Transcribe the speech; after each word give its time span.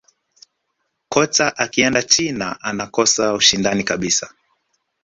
kocha 1.09 1.53
akienda 1.57 2.03
china 2.03 2.61
anakosa 2.61 3.33
ushindani 3.33 3.83
kabisa 3.83 4.29